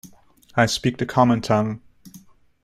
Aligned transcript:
I 0.55 0.65
speak 0.65 0.97
the 0.97 1.05
common 1.05 1.41
tongue. 1.41 1.79